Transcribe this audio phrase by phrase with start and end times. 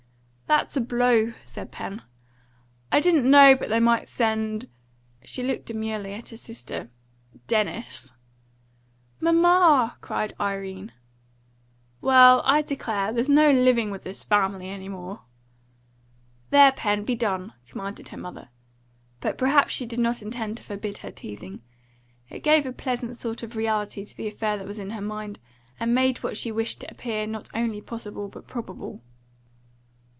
[0.47, 2.01] "That's a blow," said Pen.
[2.91, 4.67] "I didn't know but they might send"
[5.23, 6.89] she looked demurely at her sister
[7.47, 8.11] "Dennis!"
[9.21, 10.91] "Mamma!" cried Irene.
[12.01, 16.49] "Well, I declare, there's no living with this family any more," said Penelope.
[16.49, 18.49] "There, Pen, be done!" commanded her mother.
[19.21, 21.61] But perhaps she did not intend to forbid her teasing.
[22.29, 25.39] It gave a pleasant sort of reality to the affair that was in her mind,
[25.79, 29.01] and made what she wished appear not only possible but probable.